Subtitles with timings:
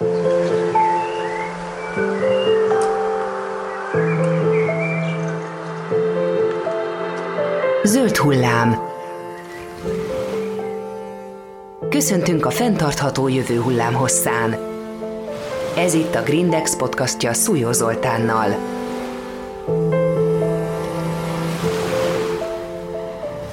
[0.00, 0.12] Zöld
[8.16, 8.78] hullám.
[11.90, 14.58] Köszöntünk a fenntartható jövő hullám hosszán.
[15.76, 18.56] Ez itt a Grindex podcastja Szújó Zoltánnal.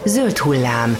[0.04, 0.98] Zöld hullám.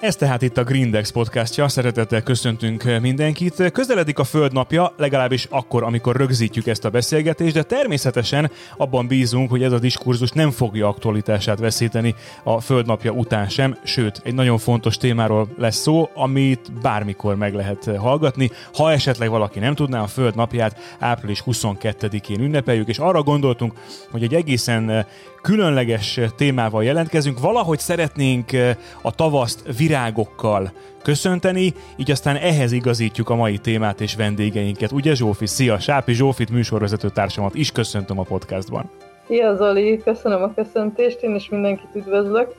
[0.00, 3.70] Ez tehát itt a Grindex podcastja, szeretettel köszöntünk mindenkit.
[3.72, 9.62] Közeledik a Földnapja, legalábbis akkor, amikor rögzítjük ezt a beszélgetést, de természetesen abban bízunk, hogy
[9.62, 14.96] ez a diskurzus nem fogja aktualitását veszíteni a Földnapja után sem, sőt, egy nagyon fontos
[14.96, 18.50] témáról lesz szó, amit bármikor meg lehet hallgatni.
[18.74, 23.72] Ha esetleg valaki nem tudná, a Földnapját április 22-én ünnepeljük, és arra gondoltunk,
[24.10, 25.06] hogy egy egészen
[25.42, 27.40] különleges témával jelentkezünk.
[27.40, 34.16] Valahogy szeretnénk eh, a tavaszt virágokkal köszönteni, így aztán ehhez igazítjuk a mai témát és
[34.16, 34.92] vendégeinket.
[34.92, 35.46] Ugye Zsófi?
[35.46, 35.78] Szia!
[35.78, 38.90] Sápi Zsófit műsorvezető társamat is köszöntöm a podcastban.
[39.26, 42.54] Szia Zoli, köszönöm a köszöntést, én is mindenkit üdvözlök.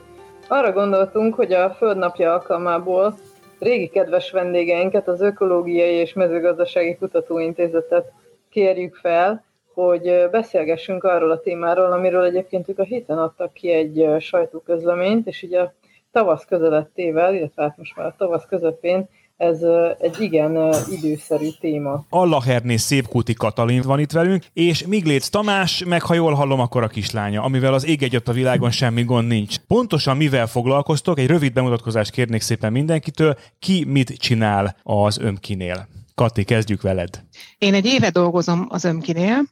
[0.48, 3.18] Arra gondoltunk, hogy a Földnapja alkalmából
[3.58, 8.12] régi kedves vendégeinket, az Ökológiai és Mezőgazdasági Kutatóintézetet
[8.50, 9.44] kérjük fel,
[9.86, 15.42] hogy beszélgessünk arról a témáról, amiről egyébként ők a héten adtak ki egy sajtóközleményt, és
[15.42, 15.72] ugye a
[16.12, 19.60] tavasz közelettével, illetve hát most már a tavasz közepén ez
[19.98, 22.04] egy igen időszerű téma.
[22.08, 26.86] Allaherné Szépkúti Katalin van itt velünk, és Migléc Tamás, meg ha jól hallom, akkor a
[26.86, 29.56] kislánya, amivel az ég egyet a világon semmi gond nincs.
[29.58, 31.18] Pontosan mivel foglalkoztok?
[31.18, 33.36] Egy rövid bemutatkozást kérnék szépen mindenkitől.
[33.58, 35.88] Ki mit csinál az ömkinél?
[36.20, 37.24] Kati, kezdjük veled.
[37.58, 39.42] Én egy éve dolgozom az ömkinél,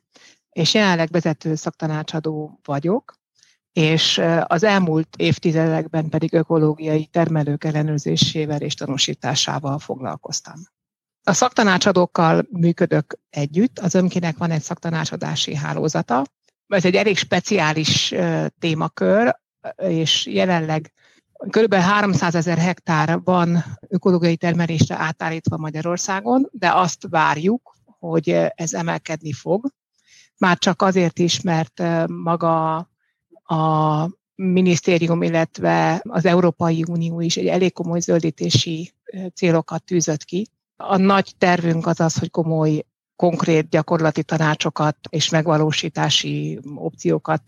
[0.51, 3.15] és jelenleg vezető szaktanácsadó vagyok,
[3.73, 10.55] és az elmúlt évtizedekben pedig ökológiai termelők ellenőrzésével és tanúsításával foglalkoztam.
[11.23, 16.25] A szaktanácsadókkal működök együtt, az önkinek van egy szaktanácsadási hálózata.
[16.67, 18.15] Ez egy elég speciális
[18.59, 19.39] témakör,
[19.77, 20.93] és jelenleg
[21.39, 21.75] kb.
[21.75, 29.73] 300 ezer hektár van ökológiai termelésre átállítva Magyarországon, de azt várjuk, hogy ez emelkedni fog,
[30.39, 32.77] már csak azért is, mert maga
[33.43, 38.93] a minisztérium, illetve az Európai Unió is egy elég komoly zöldítési
[39.35, 40.47] célokat tűzött ki.
[40.77, 42.85] A nagy tervünk az az, hogy komoly,
[43.17, 47.43] konkrét gyakorlati tanácsokat és megvalósítási opciókat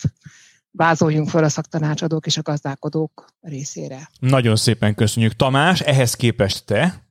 [0.70, 4.10] vázoljunk föl a szaktanácsadók és a gazdálkodók részére.
[4.20, 5.32] Nagyon szépen köszönjük.
[5.32, 7.02] Tamás, ehhez képest te?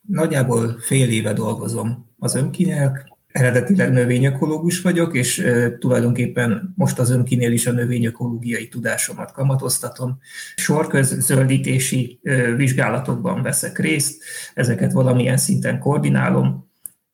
[0.00, 7.52] Nagyjából fél éve dolgozom az önkinek, eredetileg növényökológus vagyok, és e, tulajdonképpen most az önkinél
[7.52, 10.18] is a növényökológiai tudásomat kamatoztatom.
[10.54, 14.22] Sorközöldítési e, vizsgálatokban veszek részt,
[14.54, 16.70] ezeket valamilyen szinten koordinálom,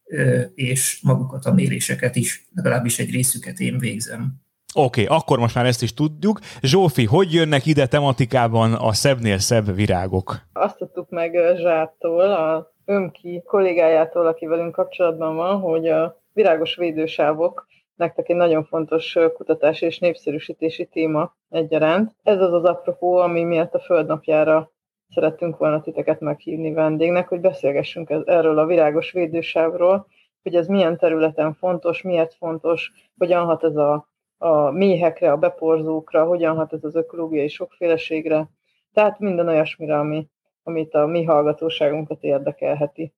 [0.07, 4.42] e, és magukat a méréseket is, legalábbis egy részüket én végzem.
[4.75, 6.39] Oké, okay, akkor most már ezt is tudjuk.
[6.61, 10.37] Zsófi, hogy jönnek ide tematikában a szebbnél szebb virágok?
[10.53, 17.67] Azt tudtuk meg Zsától, a Ömki kollégájától, aki velünk kapcsolatban van, hogy a virágos védősávok
[17.95, 22.15] nektek egy nagyon fontos kutatási és népszerűsítési téma egyaránt.
[22.23, 24.71] Ez az az apropó, ami miatt a Földnapjára
[25.09, 30.07] szerettünk volna titeket meghívni vendégnek, hogy beszélgessünk erről a virágos védősávról,
[30.43, 34.09] hogy ez milyen területen fontos, miért fontos, hogyan hat ez a,
[34.43, 38.49] a méhekre, a beporzókra, hogyan hat ez az ökológiai sokféleségre,
[38.93, 40.29] tehát minden olyasmire, ami
[40.63, 43.15] amit a mi hallgatóságunkat érdekelheti.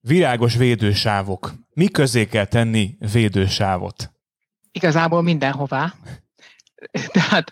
[0.00, 1.52] Virágos védősávok.
[1.74, 4.12] Mi közé kell tenni védősávot?
[4.72, 5.92] Igazából mindenhová.
[7.12, 7.50] Tehát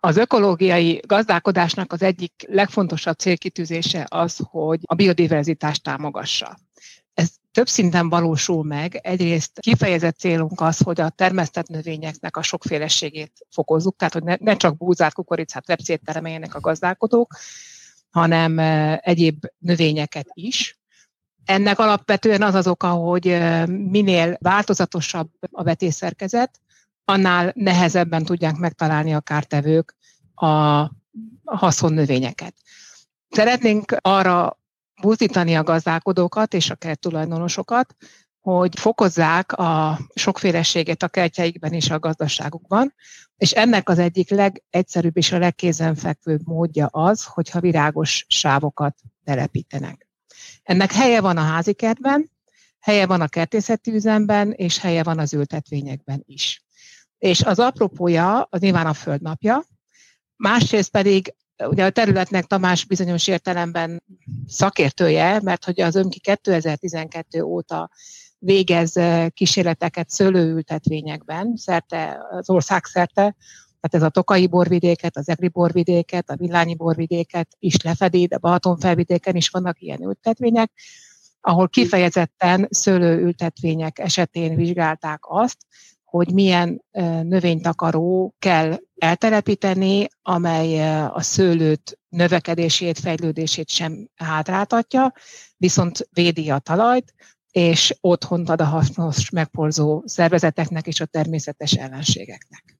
[0.00, 6.56] az ökológiai gazdálkodásnak az egyik legfontosabb célkitűzése az, hogy a biodiverzitást támogassa.
[7.54, 8.94] Több szinten valósul meg.
[9.02, 14.56] Egyrészt kifejezett célunk az, hogy a termesztett növényeknek a sokféleségét fokozzuk, tehát hogy ne, ne
[14.56, 17.36] csak búzát, kukoricát, lepcét termeljenek a gazdálkodók,
[18.10, 18.58] hanem
[19.02, 20.78] egyéb növényeket is.
[21.44, 23.26] Ennek alapvetően az az oka, hogy
[23.66, 26.60] minél változatosabb a vetésszerkezet,
[27.04, 29.96] annál nehezebben tudják megtalálni a kártevők
[30.34, 30.90] a
[31.44, 32.54] haszonnövényeket.
[33.28, 34.58] Szeretnénk arra
[35.04, 37.94] buzdítani a gazdálkodókat és a kerttulajdonosokat,
[38.40, 42.94] hogy fokozzák a sokféleséget a kertjeikben és a gazdaságukban,
[43.36, 50.08] és ennek az egyik legegyszerűbb és a legkézenfekvőbb módja az, hogyha virágos sávokat telepítenek.
[50.62, 52.30] Ennek helye van a házi kertben,
[52.80, 56.64] helye van a kertészeti üzemben, és helye van az ültetvényekben is.
[57.18, 59.64] És az apropója az nyilván a földnapja,
[60.36, 64.02] másrészt pedig Ugye a területnek Tamás bizonyos értelemben
[64.46, 67.90] szakértője, mert hogy az önki 2012 óta
[68.38, 73.36] végez kísérleteket szőlőültetvényekben, szerte, az ország szerte,
[73.80, 78.78] tehát ez a Tokai borvidéket, az Egri borvidéket, a Villányi borvidéket is lefedi, de Balaton
[78.78, 80.72] felvidéken is vannak ilyen ültetvények,
[81.40, 85.56] ahol kifejezetten szőlőültetvények esetén vizsgálták azt,
[86.04, 86.82] hogy milyen
[87.22, 95.12] növénytakaró kell eltelepíteni, amely a szőlőt növekedését, fejlődését sem hátráltatja,
[95.56, 97.14] viszont védi a talajt,
[97.50, 102.78] és otthont ad a hasznos megporzó szervezeteknek és a természetes ellenségeknek.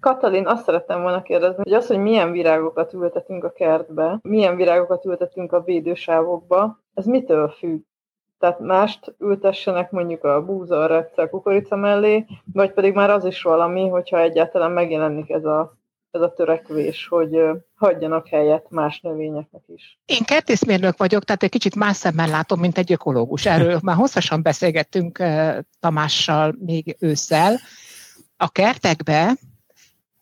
[0.00, 5.04] Katalin, azt szerettem volna kérdezni, hogy az, hogy milyen virágokat ültetünk a kertbe, milyen virágokat
[5.04, 7.80] ültetünk a védősávokba, ez mitől függ?
[8.38, 13.24] Tehát mást ültessenek mondjuk a búza, a repce, a kukorica mellé, vagy pedig már az
[13.24, 15.76] is valami, hogyha egyáltalán megjelenik ez a,
[16.10, 17.40] ez a törekvés, hogy
[17.74, 19.98] hagyjanak helyet más növényeknek is.
[20.04, 23.46] Én kertészmérnök vagyok, tehát egy kicsit más szemmel látom, mint egy ökológus.
[23.46, 25.22] Erről már hosszasan beszélgettünk
[25.80, 27.56] Tamással még ősszel.
[28.36, 29.36] A kertekbe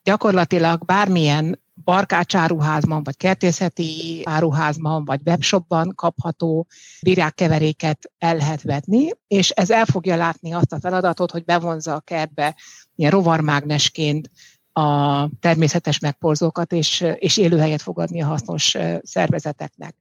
[0.03, 6.67] gyakorlatilag bármilyen barkácsáruházban, vagy kertészeti áruházban, vagy webshopban kapható
[7.01, 12.01] virágkeveréket el lehet vetni, és ez el fogja látni azt a feladatot, hogy bevonza a
[12.01, 12.57] kertbe
[12.95, 14.31] ilyen rovarmágnesként
[14.73, 19.97] a természetes megporzókat, és, és élőhelyet fogadni a hasznos szervezeteknek.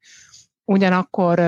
[0.66, 1.40] Ugyanakkor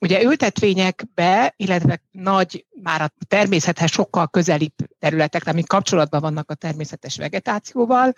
[0.00, 7.16] Ugye ültetvényekbe, illetve nagy, már a természethez sokkal közelibb területekre, amik kapcsolatban vannak a természetes
[7.16, 8.12] vegetációval,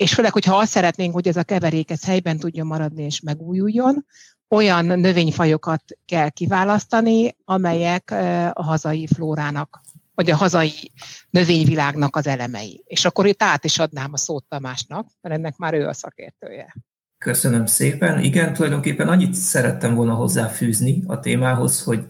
[0.00, 4.06] és főleg, hogyha azt szeretnénk, hogy ez a keverék ez helyben tudjon maradni és megújuljon,
[4.48, 8.10] olyan növényfajokat kell kiválasztani, amelyek
[8.52, 9.80] a hazai flórának,
[10.14, 10.92] vagy a hazai
[11.30, 12.82] növényvilágnak az elemei.
[12.86, 16.74] És akkor itt át is adnám a szót Tamásnak, mert ennek már ő a szakértője.
[17.18, 18.20] Köszönöm szépen.
[18.20, 22.04] Igen, tulajdonképpen annyit szerettem volna hozzáfűzni a témához, hogy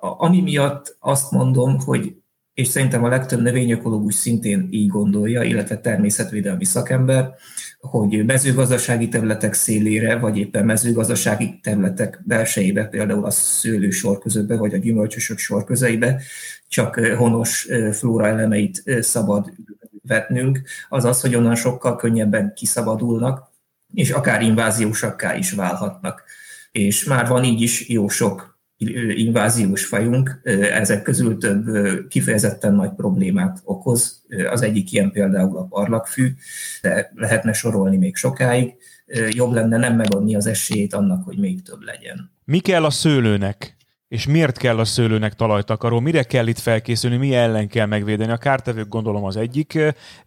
[0.00, 2.14] ami miatt azt mondom, hogy
[2.54, 7.34] és szerintem a legtöbb növényökológus szintén így gondolja, illetve természetvédelmi szakember,
[7.80, 14.78] hogy mezőgazdasági területek szélére, vagy éppen mezőgazdasági területek belsejébe, például a szőlő sorközöbe, vagy a
[14.78, 16.22] gyümölcsösök sorközeibe
[16.68, 19.52] csak honos flóra elemeit szabad
[20.06, 23.52] vetnünk, az az, hogy onnan sokkal könnyebben kiszabadulnak,
[23.94, 26.22] és akár inváziósakká is válhatnak.
[26.72, 28.53] És már van így is jó sok
[29.14, 30.40] inváziós fajunk,
[30.72, 31.64] ezek közül több
[32.08, 34.22] kifejezetten nagy problémát okoz.
[34.50, 36.32] Az egyik ilyen például a parlagfű,
[36.82, 38.74] de lehetne sorolni még sokáig.
[39.30, 42.32] Jobb lenne nem megadni az esélyét annak, hogy még több legyen.
[42.44, 43.76] Mi kell a szőlőnek?
[44.08, 46.00] És miért kell a szőlőnek talajtakaró?
[46.00, 47.16] Mire kell itt felkészülni?
[47.16, 48.32] Mi ellen kell megvédeni?
[48.32, 49.78] A kártevők gondolom az egyik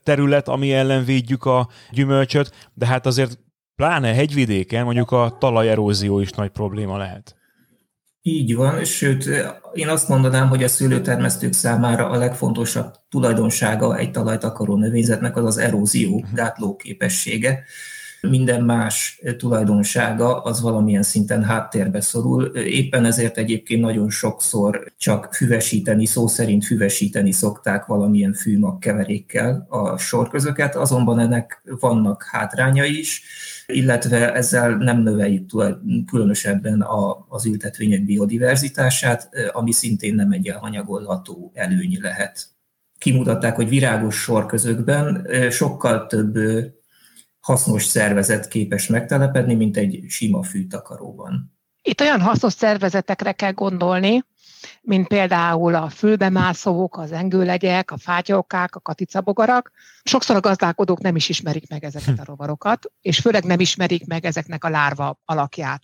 [0.03, 3.39] terület, ami ellen védjük a gyümölcsöt, de hát azért
[3.75, 7.36] pláne hegyvidéken mondjuk a talajerózió is nagy probléma lehet.
[8.27, 9.29] Így van, sőt,
[9.73, 15.57] én azt mondanám, hogy a szőlőtermesztők számára a legfontosabb tulajdonsága egy talajtakaró növényzetnek az az
[15.57, 16.35] erózió mhm.
[16.35, 17.63] gátló képessége.
[18.21, 22.45] Minden más tulajdonsága az valamilyen szinten háttérbe szorul.
[22.55, 29.97] Éppen ezért egyébként nagyon sokszor csak füvesíteni, szó szerint füvesíteni szokták valamilyen fűmag keverékkel a
[29.97, 33.23] sorközöket, azonban ennek vannak hátrányai is
[33.67, 35.49] illetve ezzel nem növeljük
[36.05, 36.85] különösebben
[37.27, 42.47] az ültetvények biodiverzitását, ami szintén nem egy elhanyagolható előny lehet.
[42.97, 46.37] Kimutatták, hogy virágos sorközökben sokkal több
[47.47, 51.57] hasznos szervezet képes megtelepedni, mint egy sima fűtakaróban.
[51.81, 54.23] Itt olyan hasznos szervezetekre kell gondolni,
[54.81, 59.71] mint például a fülbemászók, az engőlegyek, a fátyolkák, a katicabogarak.
[60.03, 64.25] Sokszor a gazdálkodók nem is ismerik meg ezeket a rovarokat, és főleg nem ismerik meg
[64.25, 65.81] ezeknek a lárva alakját.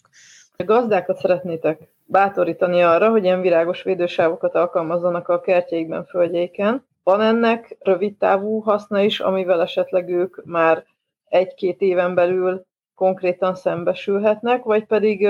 [0.58, 6.86] A gazdákat szeretnétek bátorítani arra, hogy ilyen virágos védősávokat alkalmazzanak a kertjeikben, földjeiken.
[7.03, 10.84] Van ennek rövid távú haszna is, amivel esetleg ők már
[11.34, 15.28] egy-két éven belül konkrétan szembesülhetnek, vagy pedig,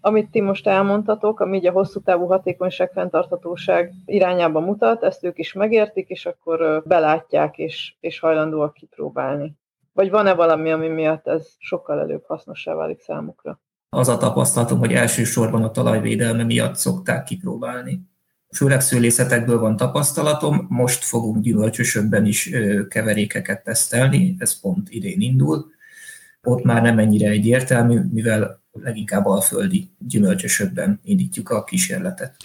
[0.00, 5.38] amit ti most elmondtatok, ami így a hosszú távú hatékonyság, fenntarthatóság irányába mutat, ezt ők
[5.38, 9.56] is megértik, és akkor belátják, és, és hajlandóak kipróbálni.
[9.92, 13.60] Vagy van-e valami, ami miatt ez sokkal előbb hasznossá válik számukra?
[13.88, 18.00] Az a tapasztalatom, hogy elsősorban a talajvédelme miatt szokták kipróbálni.
[18.54, 22.50] Főleg szőlészetekből van tapasztalatom, most fogunk gyümölcsösökben is
[22.88, 25.66] keverékeket tesztelni, ez pont idén indul,
[26.42, 32.36] ott már nem ennyire egyértelmű, mivel leginkább alföldi gyümölcsösökben indítjuk a kísérletet.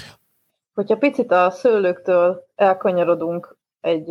[0.74, 4.08] Hogyha picit a szőlőktől elkanyarodunk egy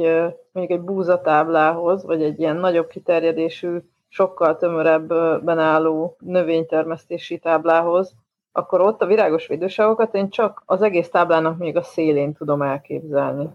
[0.53, 3.79] mondjuk egy búzatáblához, vagy egy ilyen nagyobb kiterjedésű
[4.09, 8.15] sokkal tömörebben álló növénytermesztési táblához,
[8.59, 13.49] akkor ott a virágos védőságokat én csak az egész táblának még a szélén tudom elképzelni.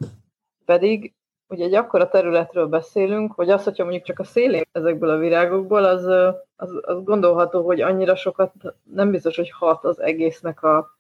[0.66, 1.14] Pedig
[1.48, 5.84] ugye egy akkora területről beszélünk, hogy az, hogyha mondjuk csak a szélén ezekből a virágokból,
[5.84, 6.06] az,
[6.56, 8.52] az, az gondolható, hogy annyira sokat
[8.94, 10.96] nem biztos, hogy hat az egésznek a,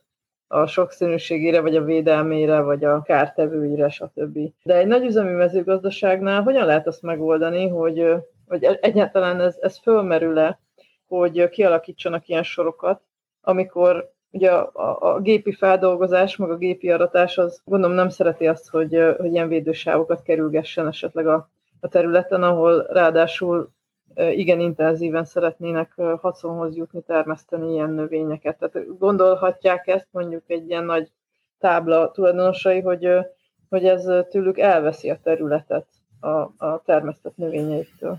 [0.47, 4.39] a sokszínűségére, vagy a védelmére, vagy a kártevőire, stb.
[4.63, 8.13] De egy nagy üzemi mezőgazdaságnál hogyan lehet azt megoldani, hogy,
[8.47, 10.59] hogy egyáltalán ez, ez fölmerül-e,
[11.07, 13.01] hogy kialakítsanak ilyen sorokat,
[13.45, 18.69] amikor ugye a, a, gépi feldolgozás, meg a gépi aratás, az gondolom nem szereti azt,
[18.69, 23.71] hogy, hogy ilyen védősávokat kerülgessen esetleg a, a területen, ahol ráadásul
[24.15, 28.57] igen intenzíven szeretnének haszonhoz jutni, termeszteni ilyen növényeket.
[28.57, 31.11] Tehát gondolhatják ezt mondjuk egy ilyen nagy
[31.59, 33.07] tábla tulajdonosai, hogy,
[33.69, 35.85] hogy ez tőlük elveszi a területet
[36.19, 36.27] a,
[36.65, 38.17] a termesztett növényeiktől.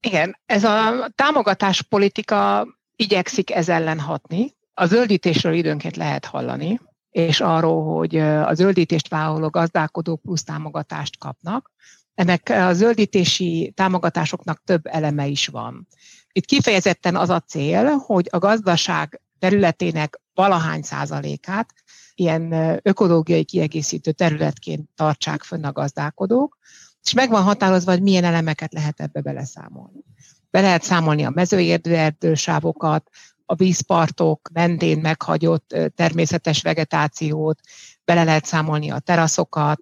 [0.00, 4.56] Igen, ez a támogatás politika igyekszik ez ellen hatni.
[4.74, 11.72] A zöldítésről időnként lehet hallani, és arról, hogy a zöldítést vállaló gazdálkodók plusz támogatást kapnak.
[12.14, 15.86] Ennek a zöldítési támogatásoknak több eleme is van.
[16.32, 21.74] Itt kifejezetten az a cél, hogy a gazdaság területének valahány százalékát
[22.14, 26.58] ilyen ökológiai kiegészítő területként tartsák fönn a gazdálkodók,
[27.04, 30.04] és meg van határozva, hogy milyen elemeket lehet ebbe beleszámolni.
[30.50, 33.08] Be lehet számolni a mezőerdősávokat,
[33.46, 37.60] a vízpartok mentén meghagyott természetes vegetációt,
[38.04, 39.80] bele lehet számolni a teraszokat,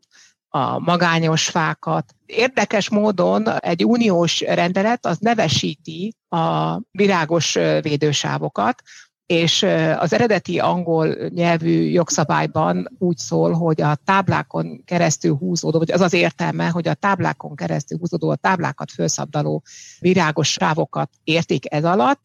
[0.49, 2.15] a magányos fákat.
[2.27, 8.83] Érdekes módon egy uniós rendelet az nevesíti a virágos védősávokat,
[9.33, 9.63] és
[9.99, 16.13] az eredeti angol nyelvű jogszabályban úgy szól, hogy a táblákon keresztül húzódó, vagy az az
[16.13, 19.63] értelme, hogy a táblákon keresztül húzódó, a táblákat felszabdaló
[19.99, 22.21] virágos sávokat értik ez alatt,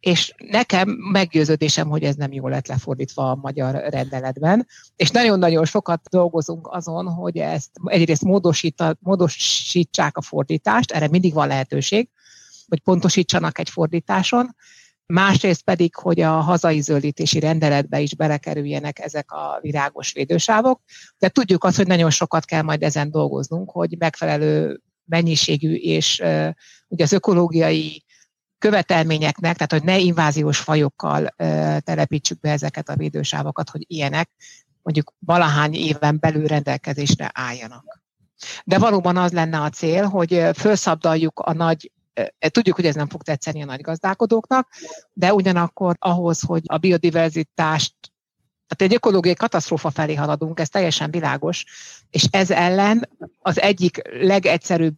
[0.00, 4.66] és nekem meggyőződésem, hogy ez nem jól lett lefordítva a magyar rendeletben,
[4.96, 8.24] és nagyon-nagyon sokat dolgozunk azon, hogy ezt egyrészt
[9.00, 12.08] módosítsák a fordítást, erre mindig van lehetőség,
[12.68, 14.54] hogy pontosítsanak egy fordításon,
[15.06, 20.80] másrészt pedig, hogy a hazai zöldítési rendeletbe is belekerüljenek ezek a virágos védősávok,
[21.18, 26.22] de tudjuk azt, hogy nagyon sokat kell majd ezen dolgoznunk, hogy megfelelő mennyiségű és
[26.88, 28.04] ugye az ökológiai
[28.58, 34.30] követelményeknek, tehát hogy ne inváziós fajokkal uh, telepítsük be ezeket a védősávokat, hogy ilyenek
[34.82, 38.02] mondjuk valahány éven belül rendelkezésre álljanak.
[38.64, 41.92] De valóban az lenne a cél, hogy felszabdaljuk a nagy
[42.48, 44.68] Tudjuk, hogy ez nem fog tetszeni a nagy gazdálkodóknak,
[45.12, 47.94] de ugyanakkor ahhoz, hogy a biodiverzitást
[48.72, 51.64] tehát egy ökológiai katasztrófa felé haladunk, ez teljesen világos,
[52.10, 54.96] és ez ellen az egyik legegyszerűbb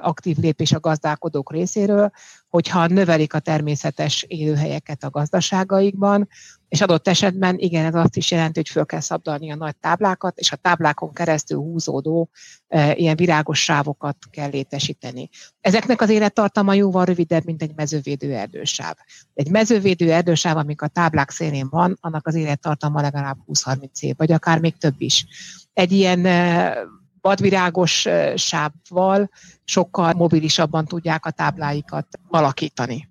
[0.00, 2.10] aktív lépés a gazdálkodók részéről,
[2.48, 6.28] hogyha növelik a természetes élőhelyeket a gazdaságaikban,
[6.70, 10.38] és adott esetben igen, ez azt is jelenti, hogy föl kell szabdalni a nagy táblákat,
[10.38, 12.30] és a táblákon keresztül húzódó
[12.68, 15.28] e, ilyen virágos sávokat kell létesíteni.
[15.60, 18.94] Ezeknek az élettartama jóval rövidebb, mint egy mezővédő erdősáv.
[19.34, 24.32] Egy mezővédő erdősáv, amik a táblák szélén van, annak az élettartama legalább 20-30 év, vagy
[24.32, 25.26] akár még több is.
[25.72, 26.76] Egy ilyen e,
[27.20, 29.30] vadvirágos sávval
[29.64, 33.08] sokkal mobilisabban tudják a tábláikat alakítani.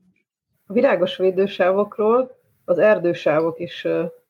[0.66, 2.39] A virágos védősávokról
[2.70, 3.88] az erdősávok is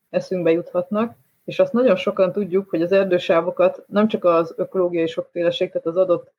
[0.10, 1.16] eszünkbe juthatnak,
[1.46, 5.98] és azt nagyon sokan tudjuk, hogy az erdősávokat nem csak az ökológiai sokféleség, tehát az
[5.98, 6.32] adott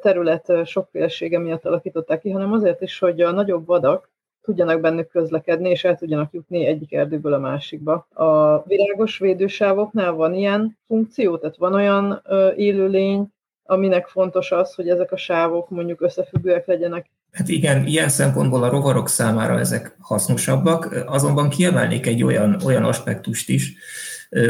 [0.00, 4.10] terület sokfélesége miatt alakították ki, hanem azért is, hogy a nagyobb vadak
[4.42, 8.06] tudjanak bennük közlekedni, és el tudjanak jutni egyik erdőből a másikba.
[8.12, 12.22] A virágos védősávoknál van ilyen funkció, tehát van olyan
[12.56, 13.26] élőlény,
[13.70, 17.06] aminek fontos az, hogy ezek a sávok mondjuk összefüggőek legyenek.
[17.32, 23.48] Hát igen, ilyen szempontból a rovarok számára ezek hasznosabbak, azonban kiemelnék egy olyan, olyan aspektust
[23.48, 23.74] is,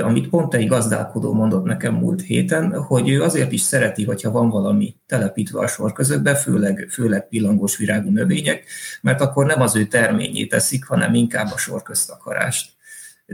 [0.02, 4.48] amit pont egy gazdálkodó mondott nekem múlt héten, hogy ő azért is szereti, hogyha van
[4.50, 8.64] valami telepítve a sor közöttbe, főleg, főleg pillangós virágú növények,
[9.00, 12.72] mert akkor nem az ő terményét teszik, hanem inkább a sor köztakarást.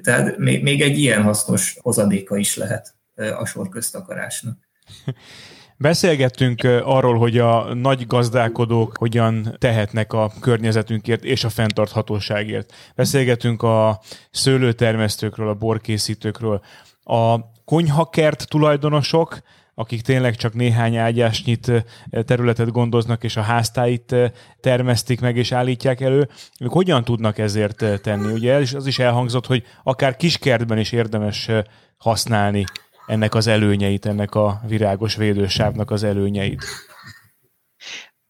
[0.03, 2.95] Tehát még, még egy ilyen hasznos hozadéka is lehet
[3.38, 4.59] a sor köztakarásnak.
[5.76, 12.73] Beszélgettünk arról, hogy a nagy gazdálkodók hogyan tehetnek a környezetünkért és a fenntarthatóságért.
[12.95, 14.00] Beszélgetünk a
[14.31, 16.61] szőlőtermesztőkről, a borkészítőkről.
[17.02, 19.38] A konyhakert tulajdonosok,
[19.75, 21.73] akik tényleg csak néhány ágyásnyit
[22.11, 24.14] területet gondoznak, és a háztáit
[24.61, 26.28] termesztik meg és állítják elő,
[26.61, 28.33] ők hogyan tudnak ezért tenni?
[28.33, 31.50] Ugye az is elhangzott, hogy akár kiskertben is érdemes
[31.97, 32.64] használni
[33.06, 36.64] ennek az előnyeit, ennek a virágos védősávnak az előnyeit?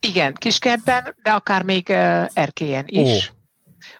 [0.01, 1.91] Igen, kiskertben, de akár még
[2.33, 3.29] erkélyen is.
[3.31, 3.35] Ó.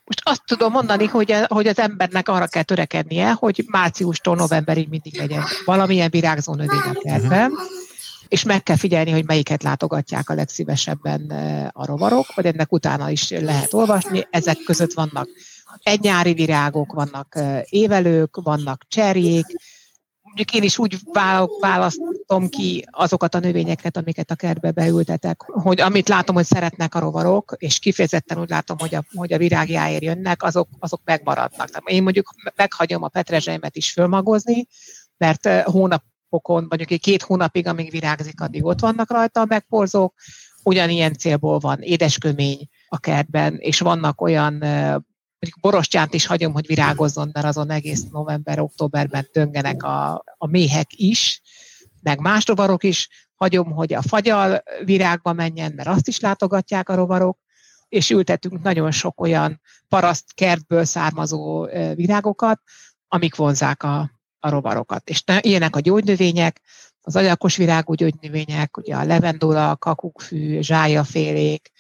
[0.05, 5.17] Most azt tudom mondani, hogy, hogy az embernek arra kell törekednie, hogy márciustól novemberig mindig
[5.17, 7.53] legyen valamilyen virágzó növény a kertben,
[8.29, 11.31] és meg kell figyelni, hogy melyiket látogatják a legszívesebben
[11.73, 14.27] a rovarok, vagy ennek utána is lehet olvasni.
[14.31, 15.29] Ezek között vannak
[15.83, 17.39] egynyári virágok, vannak
[17.69, 19.47] évelők, vannak cserjék,
[20.35, 20.99] mondjuk én is úgy
[21.61, 26.99] választom ki azokat a növényeket, amiket a kertbe beültetek, hogy amit látom, hogy szeretnek a
[26.99, 31.71] rovarok, és kifejezetten úgy látom, hogy a, hogy a virágjáért jönnek, azok, azok megmaradnak.
[31.71, 34.67] Tehát én mondjuk meghagyom a petrezselymet is fölmagozni,
[35.17, 40.15] mert hónapokon, mondjuk két hónapig, amíg virágzik, addig ott vannak rajta a megporzók,
[40.63, 44.65] ugyanilyen célból van édeskömény a kertben, és vannak olyan
[45.45, 51.43] mondjuk borostyánt is hagyom, hogy virágozzon, mert azon egész november-októberben döngenek a, a méhek is,
[52.03, 56.95] meg más rovarok is, hagyom, hogy a fagyal virágba menjen, mert azt is látogatják a
[56.95, 57.39] rovarok,
[57.89, 62.61] és ültetünk nagyon sok olyan paraszt kertből származó virágokat,
[63.09, 64.11] amik vonzák a,
[64.41, 65.09] a rovarokat.
[65.11, 66.61] És ilyenek a gyógynövények,
[67.01, 71.71] az agyakos virágú gyógynövények, ugye a levendula, a kakukkfű, zsájafélék,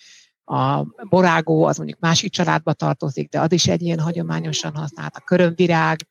[0.44, 5.20] a borágó az mondjuk másik családba tartozik, de az is egy ilyen hagyományosan használt, a
[5.20, 6.06] körömvirág.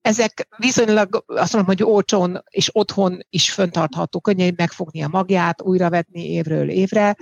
[0.00, 6.30] Ezek viszonylag azt mondom, hogy olcsón és otthon is föntartható, könnyen megfogni a magját, újravetni
[6.30, 7.16] évről évre,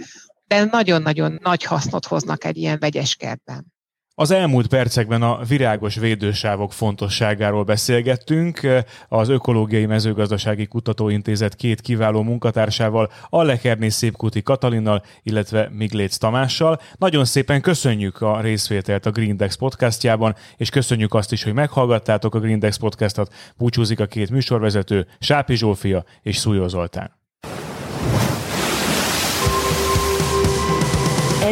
[0.46, 3.73] de nagyon-nagyon nagy hasznot hoznak egy ilyen vegyes kertben.
[4.16, 8.60] Az elmúlt percekben a virágos védősávok fontosságáról beszélgettünk.
[9.08, 16.80] Az Ökológiai Mezőgazdasági Kutatóintézet két kiváló munkatársával, Allekerné Szépkuti Katalinnal, illetve Migléc Tamással.
[16.98, 22.40] Nagyon szépen köszönjük a részvételt a Greendex podcastjában, és köszönjük azt is, hogy meghallgattátok a
[22.40, 23.34] Greendex podcastot.
[23.56, 27.23] Búcsúzik a két műsorvezető, Sápi Zsófia és Szújó Zoltán.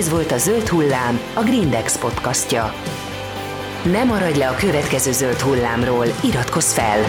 [0.02, 2.75] Ez volt a Zöld Hullám, a Grindex podcastja.
[3.85, 7.00] Ne maradj le a következő Zöld Hullámról, iratkozz fel!